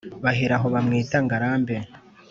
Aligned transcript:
Bahera 0.23 0.55
aho 0.57 0.67
bamwita 0.73 1.17
ngarambe 1.25 1.75